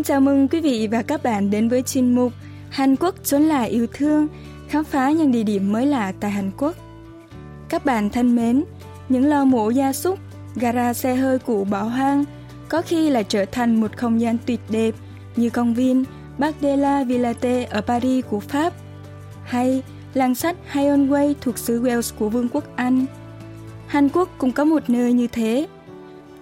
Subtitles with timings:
[0.00, 2.32] xin chào mừng quý vị và các bạn đến với chuyên mục
[2.70, 4.28] Hàn Quốc chốn là yêu thương,
[4.68, 6.76] khám phá những địa điểm mới lạ tại Hàn Quốc.
[7.68, 8.64] Các bạn thân mến,
[9.08, 10.18] những lò mổ gia súc,
[10.54, 12.24] gara xe hơi cũ bỏ hoang
[12.68, 14.94] có khi lại trở thành một không gian tuyệt đẹp
[15.36, 16.04] như công viên
[16.38, 18.72] Parc de la Villette ở Paris của Pháp
[19.44, 19.82] hay
[20.14, 23.06] làng sắt Hayonway thuộc xứ Wales của Vương quốc Anh.
[23.86, 25.66] Hàn Quốc cũng có một nơi như thế.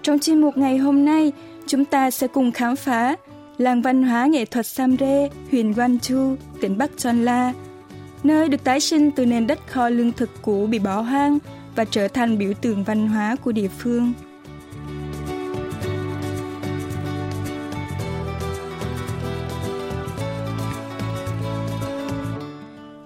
[0.01, 1.31] Trong chuyên mục ngày hôm nay,
[1.67, 3.15] chúng ta sẽ cùng khám phá
[3.59, 7.53] làng văn hóa nghệ thuật Samre, huyện Chu, tỉnh Bắc Chonla,
[8.23, 11.37] nơi được tái sinh từ nền đất kho lương thực cũ bị bỏ hoang
[11.75, 14.13] và trở thành biểu tượng văn hóa của địa phương.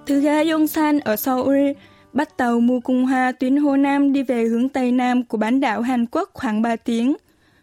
[0.06, 1.72] Từ ga Yongsan ở Seoul,
[2.14, 5.60] bắt tàu mua cung hoa tuyến Hồ Nam đi về hướng Tây Nam của bán
[5.60, 7.16] đảo Hàn Quốc khoảng 3 tiếng,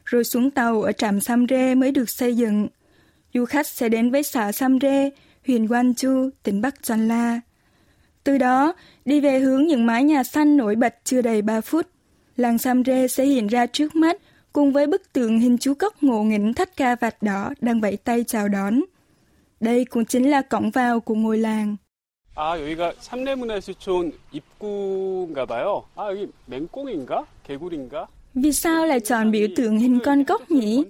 [0.05, 2.69] rồi xuống tàu ở trạm Samre mới được xây dựng
[3.34, 5.10] Du khách sẽ đến với xã Samre,
[5.48, 7.42] huyện Gwangju, tỉnh Bắc Chonla.
[8.24, 8.74] Từ đó,
[9.06, 11.88] đi về hướng những mái nhà xanh nổi bật chưa đầy 3 phút.
[12.38, 14.18] Làng Samre sẽ hiện ra trước mắt
[14.54, 17.98] cùng với bức tượng hình chú cốc ngộ nghĩnh thắt ca vạt đỏ đang vẫy
[17.98, 18.82] tay chào đón.
[19.60, 21.76] Đây cũng chính là cổng vào của ngôi làng.
[22.38, 25.86] 아, 여기가 삼례문화유수촌 입구인가 봐요.
[25.96, 27.26] 아, 여기 맹꽁인가?
[27.48, 28.08] 개구리인가?
[28.35, 30.85] Vì sao lại chọn biểu tượng hình con cốc nhỉ?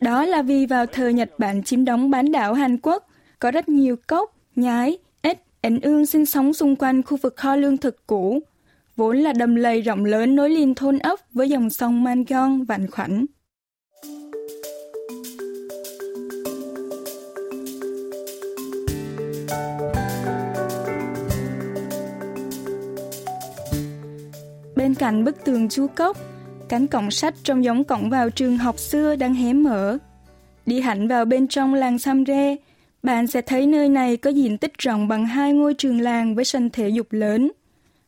[0.00, 3.06] Đó là vì vào thời Nhật Bản chiếm đóng bán đảo Hàn Quốc,
[3.38, 7.56] có rất nhiều cốc, nhái, ếch, ảnh ương sinh sống xung quanh khu vực kho
[7.56, 8.40] lương thực cũ,
[8.96, 12.90] vốn là đầm lầy rộng lớn nối liền thôn ốc với dòng sông Mangon vạn
[12.90, 13.26] khoảnh.
[24.76, 26.16] Bên cạnh bức tường chú cốc,
[26.70, 29.98] cánh cổng sách trông giống cổng vào trường học xưa đang hé mở.
[30.66, 32.56] Đi hẳn vào bên trong làng Samre,
[33.02, 36.44] bạn sẽ thấy nơi này có diện tích rộng bằng hai ngôi trường làng với
[36.44, 37.50] sân thể dục lớn.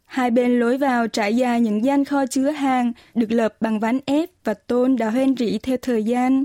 [0.04, 3.98] Hai bên lối vào trải dài những gian kho chứa hàng được lợp bằng ván
[4.04, 6.44] ép và tôn đã hoen rỉ theo thời gian.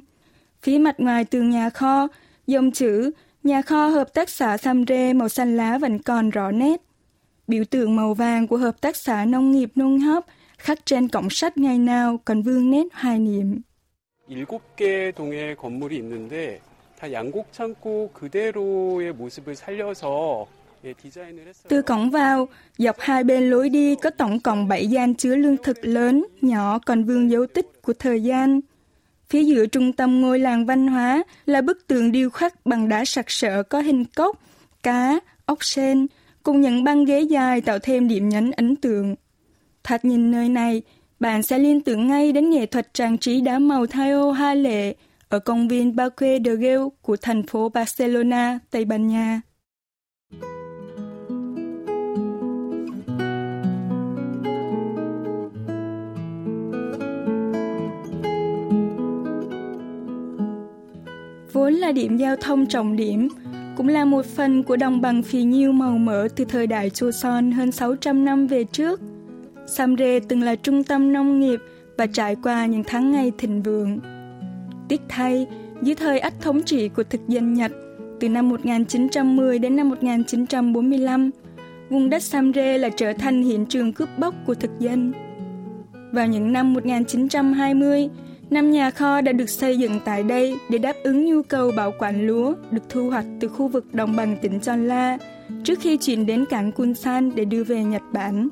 [0.62, 2.08] Phía mặt ngoài tường nhà kho,
[2.48, 3.12] dòng chữ
[3.44, 6.82] Nhà kho hợp tác xã Samre màu xanh lá vẫn còn rõ nét.
[7.48, 10.26] Biểu tượng màu vàng của Hợp tác xã Nông nghiệp Nông Hấp
[10.59, 13.63] khắc trên cổng sắt ngày nào còn vương nét hoài niệm.
[14.29, 16.61] 일곱 개 동의 건물이 있는데
[16.99, 20.47] 다 양곡 창고 그대로의 모습을 살려서
[20.85, 21.69] 예, 디자인을 했어요.
[21.69, 25.57] Từ cổng vào, dọc hai bên lối đi có tổng cộng 7 gian chứa lương
[25.57, 28.61] thực lớn, nhỏ còn vương dấu tích của thời gian.
[29.29, 33.05] Phía giữa trung tâm ngôi làng văn hóa là bức tượng điêu khắc bằng đá
[33.05, 34.43] sặc sỡ có hình cốc,
[34.83, 36.07] cá, ốc sên,
[36.43, 39.15] cùng những băng ghế dài tạo thêm điểm nhấn ấn tượng.
[39.88, 40.82] Thật nhìn nơi này,
[41.20, 44.96] bạn sẽ liên tưởng ngay đến nghệ thuật trang trí đá màu Thaio hoa lệ
[45.30, 49.42] ở công viên Parque de Gel của thành phố Barcelona, Tây Ban Nha.
[61.54, 63.28] Vốn là điểm giao thông trọng điểm,
[63.78, 67.54] cũng là một phần của đồng bằng phì nhiêu màu mỡ từ thời đại Joseon
[67.54, 69.02] hơn 600 năm về trước.
[69.68, 71.60] Samre từng là trung tâm nông nghiệp
[71.98, 74.00] và trải qua những tháng ngày thịnh vượng.
[74.88, 75.48] Tiếc thay,
[75.82, 77.72] dưới thời ách thống trị của thực dân Nhật
[78.20, 81.32] từ năm 1910 đến năm 1945,
[81.90, 85.14] vùng đất Samre là trở thành hiện trường cướp bóc của thực dân.
[86.12, 88.10] Vào những năm 1920,
[88.50, 91.94] năm nhà kho đã được xây dựng tại đây để đáp ứng nhu cầu bảo
[92.00, 95.18] quản lúa được thu hoạch từ khu vực đồng bằng tỉnh Chonla
[95.64, 98.50] trước khi chuyển đến cảng Kunsan để đưa về Nhật Bản.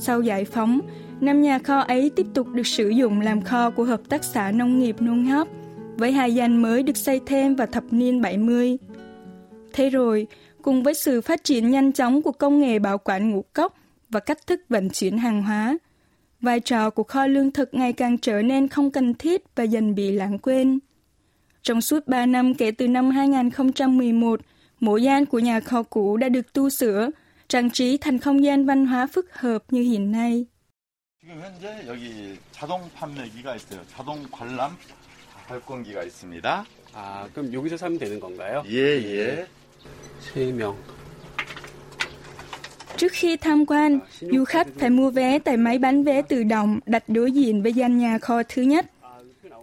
[0.00, 0.80] Sau giải phóng,
[1.20, 4.50] năm nhà kho ấy tiếp tục được sử dụng làm kho của Hợp tác xã
[4.50, 5.48] Nông nghiệp Nông Hấp,
[5.96, 8.78] với hai danh mới được xây thêm vào thập niên 70.
[9.72, 10.26] Thế rồi,
[10.62, 13.74] cùng với sự phát triển nhanh chóng của công nghệ bảo quản ngũ cốc
[14.08, 15.78] và cách thức vận chuyển hàng hóa,
[16.40, 19.94] vai trò của kho lương thực ngày càng trở nên không cần thiết và dần
[19.94, 20.78] bị lãng quên.
[21.62, 24.40] Trong suốt 3 năm kể từ năm 2011,
[24.80, 27.10] mỗi gian của nhà kho cũ đã được tu sửa,
[27.47, 30.45] trang trí thành không gian văn hóa phức hợp như hiện nay.
[31.21, 33.79] 지금 현재 여기 자동 판매기가 있어요.
[33.87, 34.77] 자동 관람
[35.47, 36.65] 발권기가 있습니다.
[36.93, 38.63] 아, 그럼 여기서 사면 되는 건가요?
[38.67, 39.47] 예, 예.
[40.19, 40.75] 세 명.
[42.97, 46.79] Trước khi tham quan, du khách phải mua vé tại máy bán vé tự động
[46.85, 48.85] đặt đối diện với gian nhà kho thứ nhất.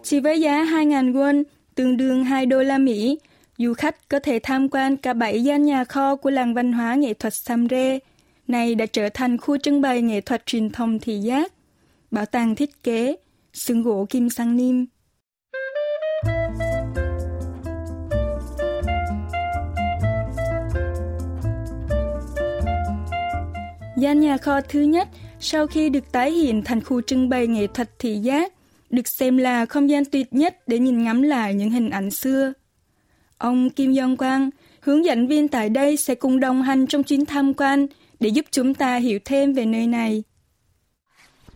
[0.03, 1.43] Chỉ với giá 2.000 won,
[1.75, 3.19] tương đương 2 đô la Mỹ,
[3.58, 6.94] Du khách có thể tham quan cả bảy gian nhà kho của làng văn hóa
[6.94, 7.98] nghệ thuật Samre,
[8.48, 11.52] này đã trở thành khu trưng bày nghệ thuật truyền thông thị giác,
[12.10, 13.16] bảo tàng thiết kế,
[13.52, 14.84] xương gỗ kim sang niêm
[23.98, 25.08] Gian nhà kho thứ nhất
[25.40, 28.52] sau khi được tái hiện thành khu trưng bày nghệ thuật thị giác,
[28.90, 32.52] được xem là không gian tuyệt nhất để nhìn ngắm lại những hình ảnh xưa.
[33.37, 34.49] Ông Kim Yong Quang,
[34.79, 37.87] hướng dẫn viên tại đây sẽ cùng đồng hành trong chuyến tham quan
[38.19, 40.23] để giúp chúng ta hiểu thêm về nơi này.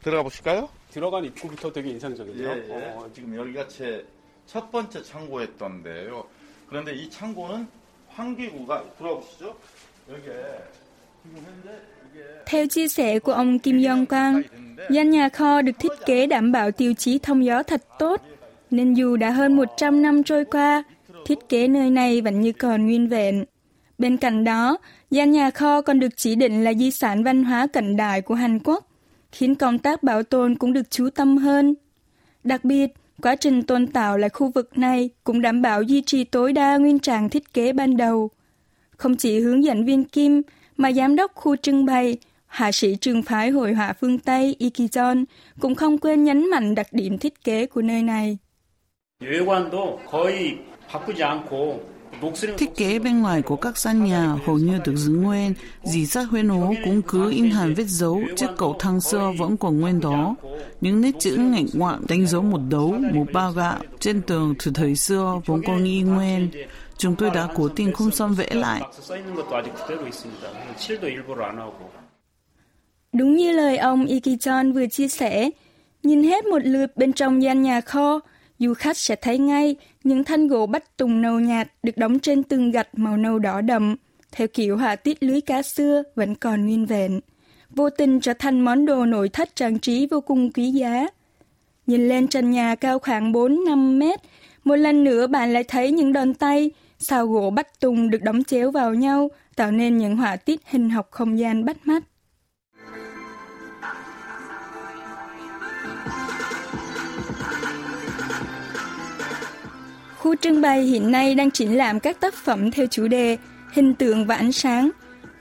[0.04, 0.68] 들어가 보실까요?
[0.94, 2.50] 들어간 입구부터 되게 인상적이네요.
[2.50, 2.94] 예, 예.
[2.96, 4.16] 어, 지금 여기가 제
[4.48, 6.24] 첫 번째 창고였던데요.
[6.69, 7.68] 그런데 이 창고는
[8.10, 9.56] 환기구가 들어가 보시죠.
[10.10, 10.34] 여기에
[11.24, 11.81] 지금 현재
[12.13, 14.42] 이게 Theo chia sẻ của ông Kim Yong Quang,
[14.90, 18.22] gian nhà kho được thiết kế đảm bảo tiêu chí thông gió thật tốt,
[18.72, 20.84] nên dù đã hơn 100 năm trôi qua,
[21.25, 23.46] thiết kế nơi này vẫn như còn nguyên vẹn.
[23.98, 24.78] Bên cạnh đó,
[25.12, 28.36] gian nhà kho còn được chỉ định là di sản văn hóa cận đại của
[28.36, 28.88] Hàn Quốc,
[29.31, 31.75] khiến công tác bảo tồn cũng được chú tâm hơn.
[32.44, 36.24] Đặc biệt, quá trình tôn tạo lại khu vực này cũng đảm bảo duy trì
[36.24, 38.30] tối đa nguyên trạng thiết kế ban đầu.
[38.98, 40.42] Không chỉ hướng dẫn viên Kim,
[40.78, 45.25] mà giám đốc khu trưng bày, hạ sĩ trường phái hội họa phương Tây Ikijon
[45.60, 48.38] cũng không quên nhấn mạnh đặc điểm thiết kế của nơi này.
[49.22, 50.69] 외관도 거의 바꾸지 않고 녹슬은
[52.59, 56.23] Thiết kế bên ngoài của các gian nhà hầu như được giữ nguyên, dì sát
[56.31, 60.01] huyên ố cũng cứ in hàn vết dấu, chiếc cầu thang xưa vẫn còn nguyên
[60.01, 60.37] đó.
[60.81, 64.71] Những nét chữ ngạnh ngoạn đánh dấu một đấu, một ba gạo trên tường từ
[64.75, 66.51] thời xưa vốn còn y nguyên.
[66.99, 68.83] Chúng tôi đã cố tình không xong vẽ lại.
[73.13, 75.51] Đúng như lời ông Ikechon vừa chia sẻ,
[76.03, 78.21] nhìn hết một lượt bên trong gian nhà kho,
[78.61, 82.43] du khách sẽ thấy ngay những thanh gỗ bách tùng nâu nhạt được đóng trên
[82.43, 83.97] tường gạch màu nâu đỏ đậm,
[84.33, 87.21] theo kiểu họa tiết lưới cá xưa vẫn còn nguyên vẹn.
[87.71, 91.07] Vô tình trở thành món đồ nội thất trang trí vô cùng quý giá.
[91.87, 94.21] Nhìn lên trần nhà cao khoảng 4-5 mét,
[94.65, 98.45] một lần nữa bạn lại thấy những đòn tay, xào gỗ bách tùng được đóng
[98.45, 102.03] chéo vào nhau, tạo nên những họa tiết hình học không gian bắt mắt.
[110.19, 113.38] Khu trưng bày hiện nay đang triển lãm các tác phẩm theo chủ đề
[113.72, 114.90] hình tượng và ánh sáng.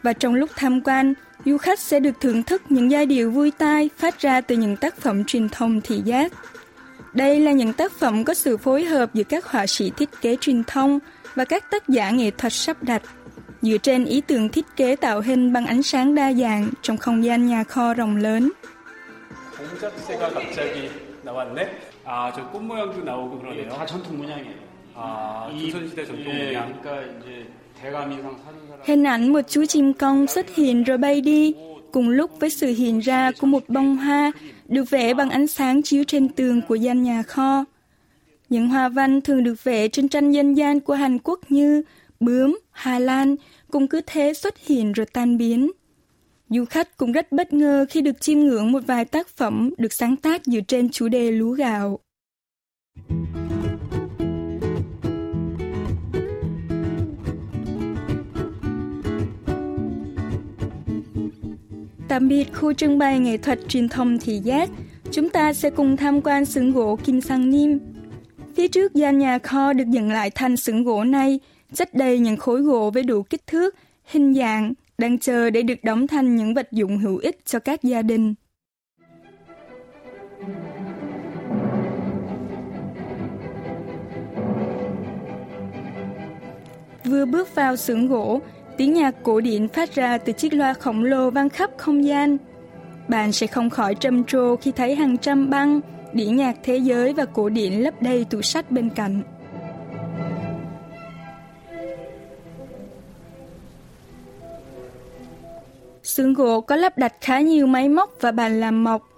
[0.03, 1.15] Và trong lúc tham quan,
[1.45, 4.77] du khách sẽ được thưởng thức những giai điệu vui tai phát ra từ những
[4.77, 6.33] tác phẩm truyền thông thị giác.
[7.13, 10.37] Đây là những tác phẩm có sự phối hợp giữa các họa sĩ thiết kế
[10.41, 10.99] truyền thông
[11.35, 13.03] và các tác giả nghệ thuật sắp đặt,
[13.63, 17.25] dựa trên ý tưởng thiết kế tạo hình bằng ánh sáng đa dạng trong không
[17.25, 18.51] gian nhà kho rộng lớn.
[19.59, 20.91] 공작새가 갑자기
[21.25, 21.61] 나왔네.
[22.05, 23.79] 아, 저 꽃 모양도 나오고 이게 그러네요.
[23.79, 24.68] 다 전통 문양이에요.
[28.86, 31.54] Hình ảnh một chú chim công xuất hiện rồi bay đi,
[31.92, 34.32] cùng lúc với sự hiện ra của một bông hoa
[34.68, 37.66] được vẽ bằng ánh sáng chiếu trên tường của gian nhà kho.
[38.50, 41.84] Những hoa văn thường được vẽ trên tranh dân gian của Hàn Quốc như
[42.20, 43.36] bướm, Hà Lan
[43.72, 45.72] cũng cứ thế xuất hiện rồi tan biến.
[46.50, 49.94] Du khách cũng rất bất ngờ khi được chiêm ngưỡng một vài tác phẩm được
[49.94, 52.00] sáng tác dựa trên chủ đề lúa gạo.
[53.08, 53.59] Thank you.
[62.10, 64.70] Tạm biệt khu trưng bày nghệ thuật truyền thông thị giác,
[65.12, 67.80] chúng ta sẽ cùng tham quan xưởng gỗ Kim Sang Nim.
[68.56, 71.40] Phía trước gian nhà kho được dựng lại thành xưởng gỗ này,
[71.74, 73.76] chất đầy những khối gỗ với đủ kích thước,
[74.06, 77.84] hình dạng, đang chờ để được đóng thành những vật dụng hữu ích cho các
[77.84, 78.34] gia đình.
[87.06, 88.42] Vừa bước vào xưởng gỗ,
[88.80, 92.38] tiếng nhạc cổ điển phát ra từ chiếc loa khổng lồ vang khắp không gian.
[93.08, 95.82] Bạn sẽ không khỏi trầm trồ khi thấy hàng trăm băng,
[96.14, 99.22] đĩa nhạc thế giới và cổ điển lấp đầy tủ sách bên cạnh.
[106.04, 109.10] Xưởng gỗ có lắp đặt khá nhiều máy móc và bàn làm mộc.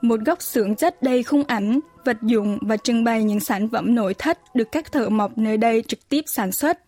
[0.00, 3.94] Một góc xưởng chất đầy khung ảnh, vật dụng và trưng bày những sản phẩm
[3.94, 6.78] nội thất được các thợ mộc nơi đây trực tiếp sản xuất.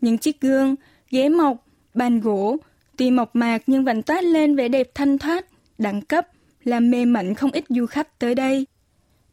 [0.00, 0.74] Những chiếc gương,
[1.10, 2.56] ghế mộc, bàn gỗ,
[2.96, 5.46] tuy mộc mạc nhưng vẫn toát lên vẻ đẹp thanh thoát,
[5.78, 6.26] đẳng cấp,
[6.64, 8.66] làm mê mẩn không ít du khách tới đây.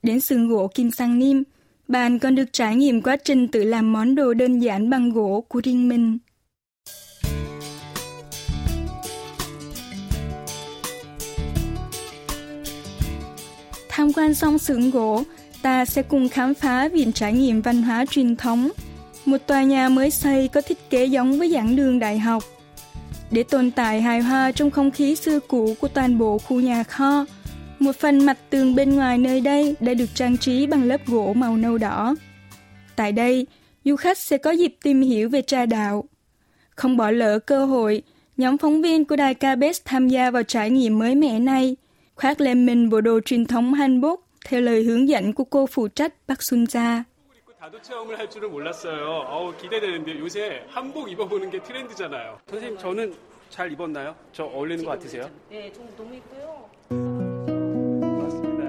[0.04, 1.44] Đến sườn gỗ Kim Sang Nim,
[1.88, 5.44] bạn còn được trải nghiệm quá trình tự làm món đồ đơn giản bằng gỗ
[5.48, 6.18] của riêng mình.
[13.90, 15.24] Tham quan xong xưởng gỗ,
[15.62, 18.70] ta sẽ cùng khám phá viện trải nghiệm văn hóa truyền thống.
[19.26, 22.44] Một tòa nhà mới xây có thiết kế giống với giảng đường đại học.
[23.32, 26.84] Để tồn tại hài hòa trong không khí xưa cũ của toàn bộ khu nhà
[26.84, 27.26] kho,
[27.80, 31.34] một phần mặt tường bên ngoài nơi đây đã được trang trí bằng lớp gỗ
[31.34, 32.16] màu nâu đỏ.
[32.96, 33.48] Tại đây,
[33.86, 36.04] du khách sẽ có dịp tìm hiểu về trà đạo.
[36.76, 38.04] Không bỏ lỡ cơ hội,
[38.38, 41.76] Nhóm phóng viên của đài KBS tham gia vào trải nghiệm mới mẻ này,
[42.16, 45.88] khoác lên mình bộ đồ truyền thống Hanbok theo lời hướng dẫn của cô phụ
[45.88, 47.04] trách Park Sun Ja.
[47.64, 49.24] 다도 체험을 할 줄은 몰랐어요.
[49.26, 52.38] 어우, 기대되는데 요새 한복 입어보는 게 트렌드잖아요.
[52.46, 53.14] 선생님, 저는
[53.50, 54.14] 잘 입었나요?
[54.34, 55.30] 저 어울리는 것 같으세요?
[55.50, 56.70] 네, 좀 너무 있고요.
[58.20, 58.64] 맞습니다.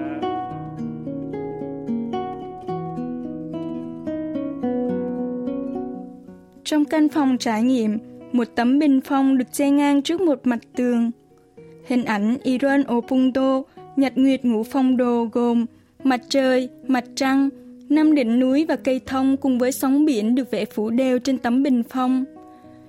[6.63, 7.99] Trong căn phòng trải nghiệm,
[8.31, 11.11] một tấm bình phong được che ngang trước một mặt tường.
[11.85, 13.63] Hình ảnh Iron Opunto,
[13.95, 15.65] nhật nguyệt ngũ phong đồ gồm
[16.03, 17.49] mặt trời, mặt trăng,
[17.89, 21.37] năm đỉnh núi và cây thông cùng với sóng biển được vẽ phủ đều trên
[21.37, 22.25] tấm bình phong.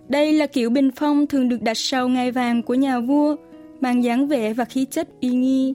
[0.09, 3.37] Đây là kiểu bình phong thường được đặt sau ngai vàng của nhà vua,
[3.81, 5.75] mang dáng vẻ và khí chất uy nghi.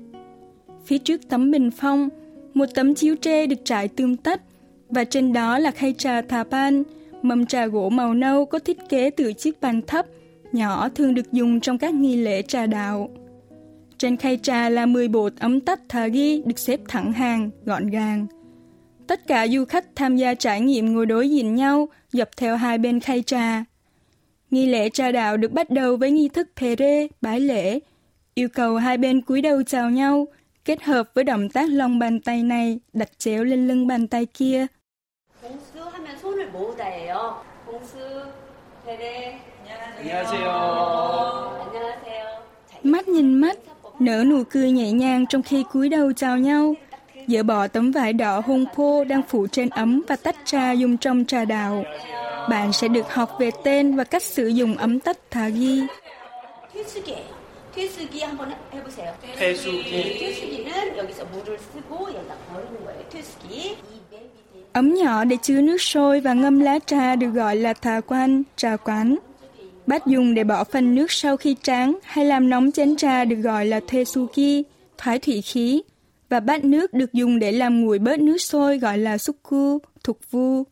[0.85, 2.09] Phía trước tấm bình phong,
[2.53, 4.41] một tấm chiếu tre được trải tươm tất,
[4.89, 6.83] và trên đó là khay trà thà pan,
[7.21, 10.05] mâm trà gỗ màu nâu có thiết kế từ chiếc bàn thấp,
[10.51, 13.09] nhỏ thường được dùng trong các nghi lễ trà đạo.
[13.97, 17.87] Trên khay trà là 10 bột ấm tách thà ghi được xếp thẳng hàng, gọn
[17.87, 18.27] gàng.
[19.11, 22.77] Tất cả du khách tham gia trải nghiệm ngồi đối diện nhau, dọc theo hai
[22.77, 23.63] bên khay trà.
[24.51, 27.79] Nghi lễ trà đạo được bắt đầu với nghi thức phe rê, bái lễ,
[28.33, 30.27] yêu cầu hai bên cúi đầu chào nhau,
[30.65, 34.25] kết hợp với động tác lòng bàn tay này đặt chéo lên lưng bàn tay
[34.25, 34.67] kia.
[42.83, 43.57] Mắt nhìn mắt,
[43.99, 46.75] nở nụ cười nhẹ nhàng trong khi cúi đầu chào nhau–
[47.30, 50.96] dỡ bỏ tấm vải đỏ hôn phô đang phủ trên ấm và tách trà dùng
[50.96, 51.84] trong trà đạo.
[52.50, 55.82] Bạn sẽ được học về tên và cách sử dụng ấm tách thà ghi.
[56.75, 57.25] 퇴수기예요.
[57.76, 59.10] 퇴수기 한번 해- 해보세요.
[59.38, 59.90] 퇴수기.
[59.90, 63.00] 네, 퇴수기는 여기서 물을 쓰고 여기다 버리는 거예요.
[63.12, 63.76] 퇴수기.
[63.92, 67.72] 이맨 밑에 Ấm nhỏ để chứa nước sôi và ngâm lá trà được gọi là
[67.72, 69.16] thà quan, trà quán.
[69.86, 73.36] Bát dùng để bỏ phần nước sau khi tráng hay làm nóng chén trà được
[73.36, 74.62] gọi là tesuki,
[74.98, 75.82] thoái thủy khí.
[76.31, 80.19] Và bát nước được dùng để làm nguội bớt nước sôi gọi là sukku, thục
[80.31, 80.63] vu.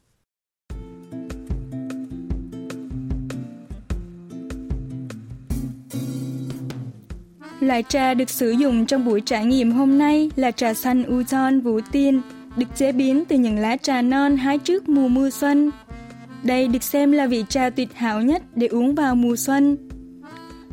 [7.60, 11.62] Loại trà được sử dụng trong buổi trải nghiệm hôm nay là trà xanh Uzon
[11.62, 12.22] Vũ Tiên,
[12.58, 15.72] được chế biến từ những lá trà non hái trước mùa mưa xuân.
[16.44, 19.78] Đây được xem là vị trà tuyệt hảo nhất để uống vào mùa xuân.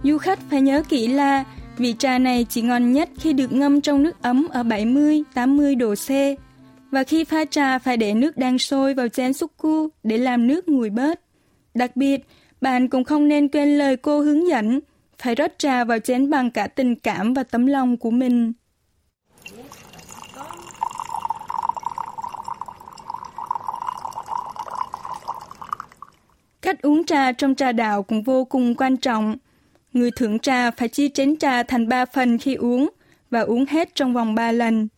[0.03, 1.45] Du khách phải nhớ kỹ là
[1.79, 5.95] vị trà này chỉ ngon nhất khi được ngâm trong nước ấm ở 70-80 độ
[5.95, 6.09] C.
[6.91, 10.69] Và khi pha trà phải để nước đang sôi vào chén suku để làm nước
[10.69, 11.21] nguội bớt.
[11.75, 12.27] Đặc biệt,
[12.61, 14.81] bạn cũng không nên quên lời cô hướng dẫn,
[15.19, 18.53] phải rót trà vào chén bằng cả tình cảm và tấm lòng của mình.
[26.63, 29.37] Cách uống trà trong trà đạo cũng vô cùng quan trọng.
[29.97, 32.89] Người thưởng trà phải chia chén trà thành 3 phần khi uống
[33.31, 34.89] và uống hết trong vòng 3 lần.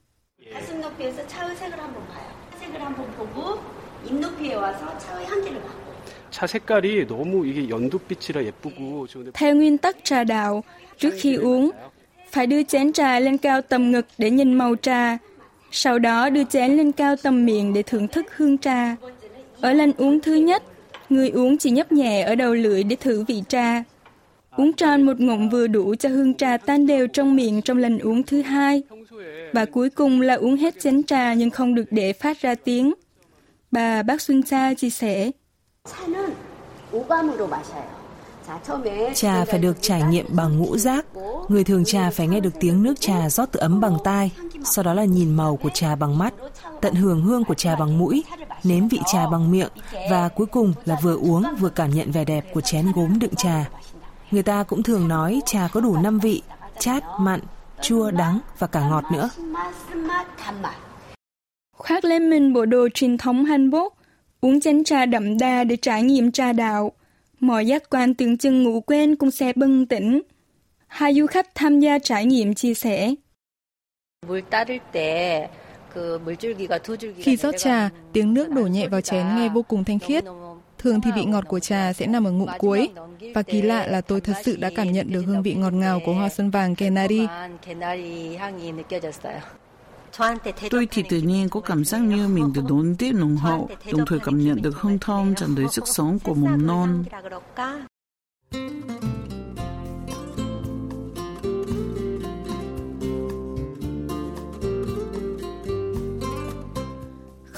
[9.34, 10.64] Theo nguyên tắc trà đạo,
[10.98, 11.70] trước khi uống,
[12.30, 15.18] phải đưa chén trà lên cao tầm ngực để nhìn màu trà,
[15.70, 18.96] sau đó đưa chén lên cao tầm miệng để thưởng thức hương trà.
[19.60, 20.62] Ở lần uống thứ nhất,
[21.08, 23.82] người uống chỉ nhấp nhẹ ở đầu lưỡi để thử vị trà.
[24.58, 27.98] Uống tròn một ngụm vừa đủ cho hương trà tan đều trong miệng trong lần
[27.98, 28.82] uống thứ hai.
[29.52, 32.94] Và cuối cùng là uống hết chén trà nhưng không được để phát ra tiếng.
[33.70, 35.30] Bà bác Xuân Sa chia sẻ.
[39.14, 41.06] Trà phải được trải nghiệm bằng ngũ giác.
[41.48, 44.30] Người thường trà phải nghe được tiếng nước trà rót từ ấm bằng tai,
[44.64, 46.34] sau đó là nhìn màu của trà bằng mắt,
[46.80, 48.24] tận hưởng hương của trà bằng mũi,
[48.64, 49.68] nếm vị trà bằng miệng
[50.10, 53.34] và cuối cùng là vừa uống vừa cảm nhận vẻ đẹp của chén gốm đựng
[53.34, 53.68] trà.
[54.30, 56.42] Người ta cũng thường nói trà có đủ năm vị,
[56.78, 57.40] chát, mặn,
[57.82, 59.30] chua, đắng và cả ngọt nữa.
[61.76, 63.94] Khoác lên mình bộ đồ truyền thống Hàn Quốc,
[64.40, 66.92] uống chén trà đậm đà để trải nghiệm trà đạo.
[67.40, 70.22] Mọi giác quan tưởng chừng ngủ quên cũng sẽ bừng tỉnh.
[70.86, 73.14] Hai du khách tham gia trải nghiệm chia sẻ.
[77.16, 80.24] Khi rót trà, tiếng nước đổ nhẹ vào chén nghe vô cùng thanh khiết,
[80.78, 82.90] Thường thì vị ngọt của trà sẽ nằm ở ngụm cuối
[83.34, 86.00] và kỳ lạ là tôi thật sự đã cảm nhận được hương vị ngọt ngào
[86.06, 87.26] của hoa sơn vàng kenari
[90.70, 94.06] Tôi thì tự nhiên có cảm giác như mình được đón tiếp nồng hậu, đồng
[94.06, 97.04] thời cảm nhận được hương thơm tràn đầy sức sống của mầm non.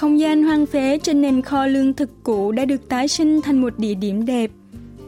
[0.01, 3.61] Không gian hoang phế trên nền kho lương thực cũ đã được tái sinh thành
[3.61, 4.51] một địa điểm đẹp.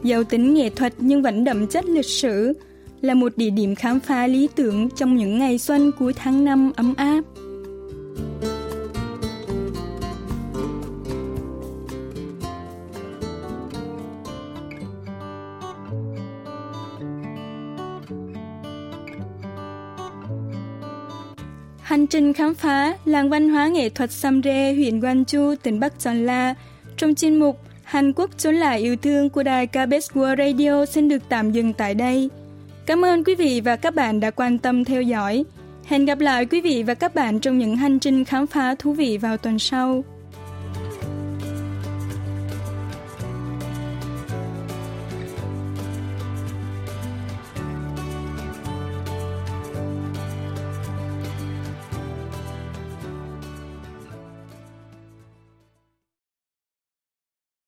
[0.03, 2.53] giàu tính nghệ thuật nhưng vẫn đậm chất lịch sử,
[3.01, 6.71] là một địa điểm khám phá lý tưởng trong những ngày xuân cuối tháng năm
[6.75, 7.21] ấm áp.
[22.13, 26.55] Trình khám phá làng văn hóa nghệ thuật Samre, huyện Gwangju, tỉnh Bắc Chọn La
[26.97, 31.09] trong chuyên mục Hàn Quốc chốn lại yêu thương của đài KBS World Radio xin
[31.09, 32.29] được tạm dừng tại đây.
[32.85, 35.43] Cảm ơn quý vị và các bạn đã quan tâm theo dõi.
[35.85, 38.93] Hẹn gặp lại quý vị và các bạn trong những hành trình khám phá thú
[38.93, 40.03] vị vào tuần sau.